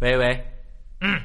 [0.00, 0.44] 喂喂，
[1.00, 1.22] 嗯，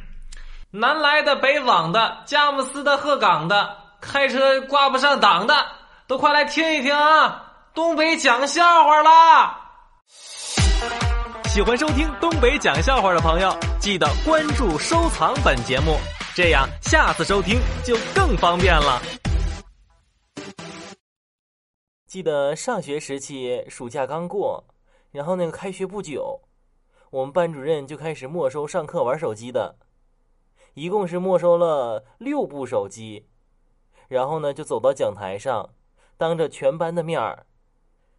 [0.69, 5.53] 南来的、北往的、佳木斯的、鹤岗的，开车挂不上档的，
[6.07, 7.45] 都快来听一听啊！
[7.73, 9.59] 东北讲笑话啦！
[11.45, 15.97] 喜欢收听东北讲笑话的朋友，记得关注、收藏本节目，
[16.36, 19.01] 这样下次收听就更方便了。
[22.05, 24.63] 记得上学时期，暑假刚过，
[25.11, 26.39] 然后那个开学不久。
[27.12, 29.77] 我们班主任就开始没收上课玩手机的，
[30.76, 33.27] 一共是没收了六部手机，
[34.08, 35.73] 然后呢就走到讲台上，
[36.17, 37.48] 当着全班的面儿，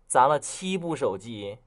[0.08, 1.58] 砸了七部手机。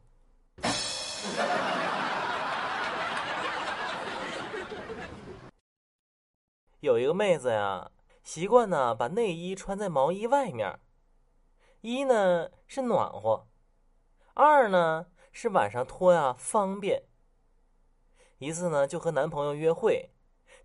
[6.81, 7.89] 有一个妹子呀，
[8.21, 10.77] 习惯呢把内衣穿在毛衣外面，
[11.79, 13.47] 一呢是暖和，
[14.33, 17.03] 二呢是晚上脱呀方便。
[18.43, 20.11] 一次呢，就和男朋友约会，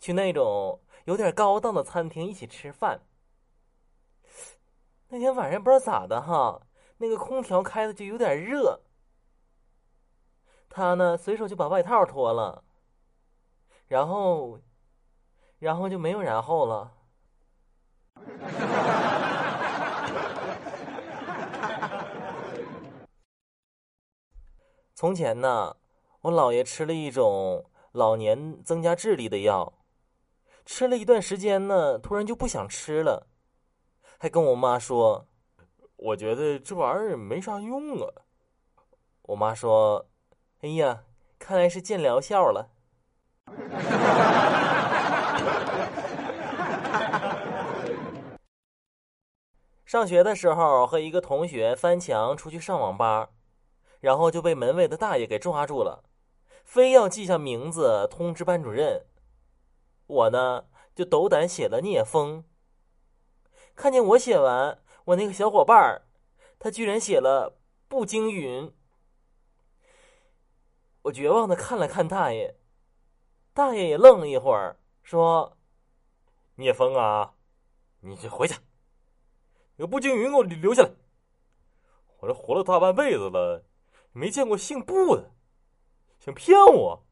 [0.01, 3.03] 去那种有点高档的餐厅一起吃饭。
[5.09, 6.67] 那天晚上不知道咋的哈，
[6.99, 8.81] 那个空调开的就有点热。
[10.69, 12.65] 他呢，随手就把外套脱了，
[13.87, 14.59] 然后，
[15.61, 16.93] 然后就没有然后了。
[24.95, 25.77] 从前呢。
[26.23, 29.73] 我姥爷吃了一种老年增加智力的药，
[30.67, 33.29] 吃了一段时间呢，突然就不想吃了，
[34.19, 35.27] 还跟我妈说
[35.97, 38.09] ：“我觉得这玩意儿没啥用啊。”
[39.23, 40.07] 我妈说
[40.63, 41.05] ：“哎呀，
[41.39, 42.71] 看来是见疗效了。”
[49.87, 53.31] 上学的时候和一个同学翻墙出去上网吧，
[54.01, 56.05] 然后就被门卫的大爷给抓住了。
[56.65, 59.07] 非要记下名字通知班主任，
[60.07, 62.45] 我呢就斗胆写了聂风。
[63.75, 66.03] 看见我写完，我那个小伙伴儿，
[66.59, 68.75] 他居然写了步惊云。
[71.03, 72.57] 我绝望的看了看大爷，
[73.55, 75.57] 大爷也愣了一会儿，说
[76.57, 77.35] ：“聂风啊，
[78.01, 78.57] 你去回去，
[79.77, 80.91] 有步惊云给我留下来。
[82.19, 83.65] 我这活了大半辈子了，
[84.13, 85.33] 没见过姓布的。”
[86.19, 87.05] 想骗我？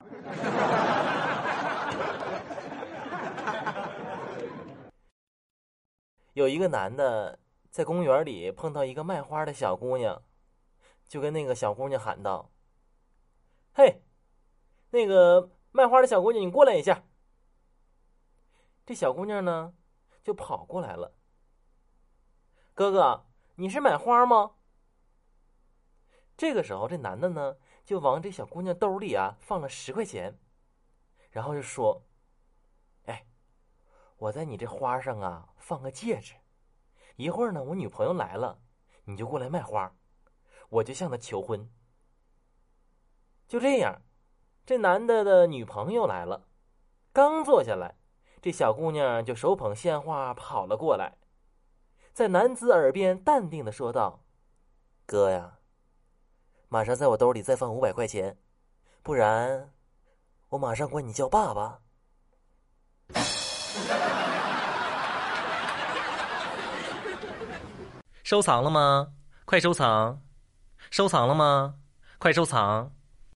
[6.34, 7.38] 有一个男的
[7.70, 10.22] 在公园里碰到一个卖花的小姑娘，
[11.08, 12.52] 就跟那个小姑娘喊道
[13.74, 14.02] ：“嘿，
[14.90, 17.02] 那个卖花的小姑娘，你过来一下。”
[18.86, 19.74] 这小姑娘呢，
[20.22, 21.16] 就跑过来了。
[22.74, 23.26] 哥哥，
[23.56, 24.52] 你是买花吗？
[26.38, 27.56] 这个时候，这男的呢？
[27.84, 30.38] 就往这小姑娘兜里啊放了十块钱，
[31.30, 32.02] 然后就说
[33.08, 33.26] ：“哎，
[34.18, 36.34] 我在你这花上啊放个戒指，
[37.16, 38.60] 一会儿呢我女朋友来了，
[39.04, 39.96] 你就过来卖花，
[40.68, 41.70] 我就向她求婚。”
[43.48, 44.02] 就这样，
[44.66, 46.46] 这男的的女朋友来了，
[47.14, 47.96] 刚坐下来，
[48.42, 51.16] 这小姑娘就手捧鲜花跑了过来，
[52.12, 54.22] 在男子耳边淡定的说道
[55.06, 55.54] ：“哥呀。”
[56.70, 58.36] 马上在我兜里再放五百块钱，
[59.02, 59.70] 不然
[60.50, 61.78] 我马上管你叫爸爸。
[68.22, 69.08] 收藏了吗？
[69.46, 70.20] 快收藏！
[70.90, 71.76] 收藏了吗？
[72.18, 72.92] 快收藏！